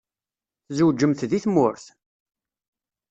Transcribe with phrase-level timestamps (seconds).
[0.67, 1.85] Tzewǧemt deg tmurt?